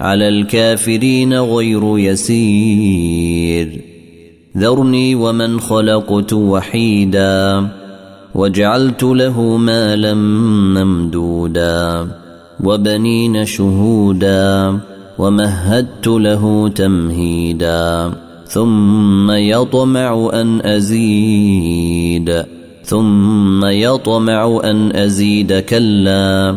على 0.00 0.28
الكافرين 0.28 1.34
غير 1.34 1.98
يسير. 1.98 3.80
ذرني 4.58 5.14
ومن 5.14 5.60
خلقت 5.60 6.32
وحيدا 6.32 7.68
وجعلت 8.34 9.02
له 9.02 9.56
مالا 9.56 10.14
ممدودا 10.74 12.06
وبنين 12.64 13.44
شهودا 13.44 14.78
ومهدت 15.18 16.06
له 16.06 16.68
تمهيدا 16.68 18.12
ثم 18.46 19.30
يطمع 19.30 20.30
أن 20.32 20.60
أزيد 20.60 22.42
ثم 22.84 23.64
يطمع 23.64 24.60
أن 24.64 24.96
أزيد 24.96 25.52
كلا 25.58 26.56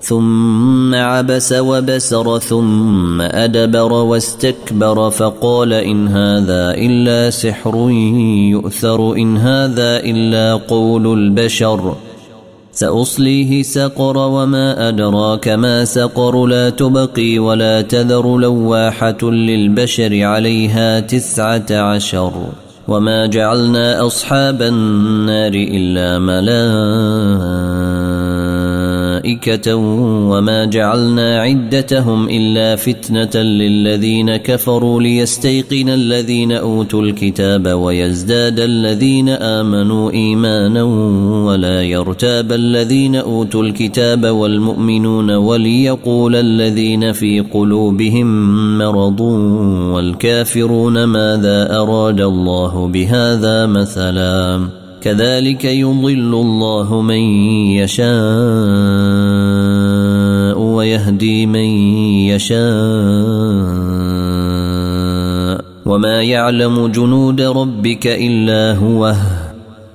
ثم 0.00 0.94
عبس 0.94 1.52
وبسر 1.52 2.38
ثم 2.38 3.20
أدبر 3.20 3.92
واستكبر 3.92 5.10
فقال 5.10 5.72
إن 5.72 6.08
هذا 6.08 6.74
إلا 6.74 7.30
سحر 7.30 7.90
يؤثر 8.50 9.16
إن 9.16 9.36
هذا 9.36 9.96
إلا 9.96 10.54
قول 10.54 11.18
البشر 11.18 11.94
سأصليه 12.72 13.62
سقر 13.62 14.18
وما 14.18 14.88
أدراك 14.88 15.48
ما 15.48 15.84
سقر 15.84 16.46
لا 16.46 16.70
تبقي 16.70 17.38
ولا 17.38 17.82
تذر 17.82 18.36
لواحة 18.36 19.22
للبشر 19.22 20.22
عليها 20.22 21.00
تسعة 21.00 21.66
عشر 21.70 22.32
وما 22.88 23.26
جعلنا 23.26 24.06
أصحاب 24.06 24.62
النار 24.62 25.52
إلا 25.54 26.18
ملائكه 26.18 27.95
ملائكة 29.26 29.76
وما 30.30 30.64
جعلنا 30.64 31.40
عدتهم 31.40 32.28
إلا 32.28 32.76
فتنة 32.76 33.42
للذين 33.42 34.36
كفروا 34.36 35.00
ليستيقن 35.00 35.88
الذين 35.88 36.52
أوتوا 36.52 37.02
الكتاب 37.02 37.66
ويزداد 37.66 38.60
الذين 38.60 39.28
آمنوا 39.28 40.10
إيمانا 40.10 40.82
ولا 41.46 41.82
يرتاب 41.82 42.52
الذين 42.52 43.16
أوتوا 43.16 43.62
الكتاب 43.62 44.26
والمؤمنون 44.26 45.30
وليقول 45.30 46.36
الذين 46.36 47.12
في 47.12 47.40
قلوبهم 47.40 48.78
مرض 48.78 49.20
والكافرون 49.94 51.04
ماذا 51.04 51.76
أراد 51.76 52.20
الله 52.20 52.86
بهذا 52.88 53.66
مثلاً 53.66 54.85
كذلك 55.06 55.64
يضل 55.64 56.34
الله 56.34 57.00
من 57.00 57.20
يشاء 57.78 58.06
ويهدي 60.58 61.46
من 61.46 61.68
يشاء. 62.34 62.66
وما 65.86 66.22
يعلم 66.22 66.86
جنود 66.86 67.40
ربك 67.40 68.06
إلا 68.06 68.78
هو 68.78 69.14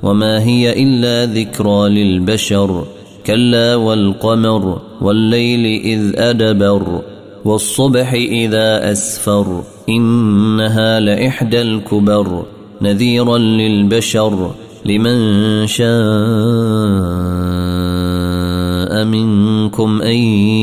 وما 0.04 0.44
هي 0.44 0.84
إلا 0.84 1.26
ذكرى 1.34 1.90
للبشر. 1.90 2.84
كلا 3.26 3.76
والقمر 3.76 4.82
والليل 5.02 5.82
إذ 5.82 6.20
أدبر 6.20 7.02
والصبح 7.46 8.14
إذا 8.14 8.92
أسفر. 8.92 9.64
إنها 9.90 11.00
لإحدى 11.00 11.62
الكبر 11.62 12.46
نذيرا 12.82 13.38
للبشر. 13.38 14.52
لمن 14.86 15.68
شاء 15.68 15.92
منكم 19.06 20.02
أن 20.02 20.16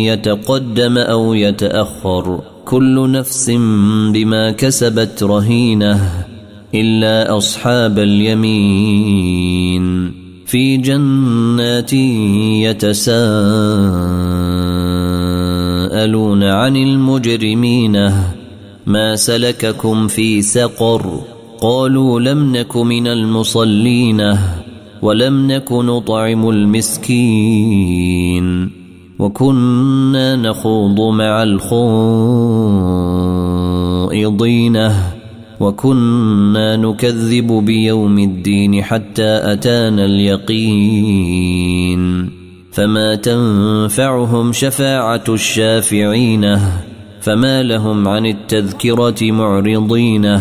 يتقدم 0.04 0.98
أو 0.98 1.34
يتأخر. 1.34 2.40
كل 2.64 3.10
نفس 3.10 3.50
بما 4.12 4.52
كسبت 4.52 5.22
رهينة 5.22 6.24
إلا 6.74 7.36
أصحاب 7.36 7.98
اليمين. 7.98 9.84
في 10.46 10.76
جنات 10.76 11.92
يتساءلون 12.62 13.22
عن 16.42 16.76
المجرمين. 16.76 18.12
ما 18.86 19.16
سلككم 19.16 20.08
في 20.08 20.42
سقر 20.42 21.37
قالوا 21.60 22.20
لم 22.20 22.56
نك 22.56 22.76
من 22.76 23.06
المصلين 23.06 24.38
ولم 25.02 25.52
نك 25.52 25.72
نطعم 25.72 26.48
المسكين 26.50 27.98
وكنا 29.18 30.36
نخوض 30.36 31.00
مع 31.00 31.42
الخائضين 34.02 34.92
وكنا 35.60 36.76
نكذب 36.76 37.52
بيوم 37.52 38.18
الدين 38.18 38.82
حتى 38.82 39.52
أتانا 39.52 40.04
اليقين 40.04 41.58
فما 42.72 43.14
تنفعهم 43.14 44.52
شفاعة 44.52 45.24
الشافعين 45.28 46.58
فما 47.20 47.62
لهم 47.62 48.08
عن 48.08 48.26
التذكرة 48.26 49.32
معرضين 49.32 50.40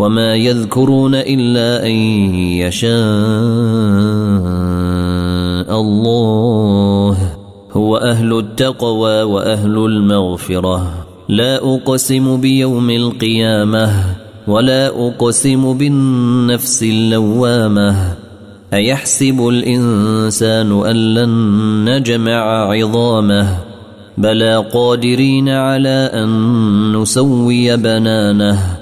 وما 0.00 0.34
يذكرون 0.34 1.14
الا 1.14 1.86
ان 1.86 1.92
يشاء 2.64 2.90
الله 5.80 7.16
هو 7.72 7.96
أهل 7.96 8.38
التقوى 8.38 9.22
واهل 9.22 9.76
المغفره 9.76 11.06
لا 11.28 11.74
اقسم 11.74 12.40
بيوم 12.40 12.90
القيامه 12.90 13.92
ولا 14.46 14.86
اقسم 14.88 15.78
بالنفس 15.78 16.82
اللوامه 16.82 18.14
ايحسب 18.72 19.48
الانسان 19.48 20.86
ان 20.86 21.14
لن 21.14 21.30
نجمع 21.84 22.70
عظامه 22.72 23.56
بلى 24.18 24.56
قادرين 24.56 25.48
على 25.48 26.10
ان 26.14 26.92
نسوي 26.96 27.76
بنانه 27.76 28.79